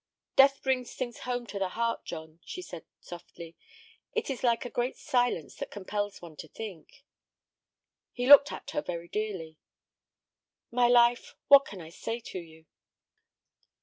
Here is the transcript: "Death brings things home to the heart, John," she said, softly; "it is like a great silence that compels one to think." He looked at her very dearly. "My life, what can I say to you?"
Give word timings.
"Death 0.35 0.63
brings 0.63 0.95
things 0.95 1.19
home 1.29 1.45
to 1.45 1.59
the 1.59 1.69
heart, 1.77 2.05
John," 2.05 2.39
she 2.43 2.63
said, 2.63 2.85
softly; 2.99 3.55
"it 4.13 4.31
is 4.31 4.41
like 4.43 4.65
a 4.65 4.69
great 4.71 4.97
silence 4.97 5.53
that 5.57 5.69
compels 5.69 6.23
one 6.23 6.35
to 6.37 6.47
think." 6.47 7.05
He 8.11 8.25
looked 8.25 8.51
at 8.51 8.71
her 8.71 8.81
very 8.81 9.07
dearly. 9.09 9.57
"My 10.71 10.87
life, 10.87 11.35
what 11.49 11.65
can 11.65 11.81
I 11.81 11.89
say 11.89 12.19
to 12.19 12.39
you?" 12.39 12.65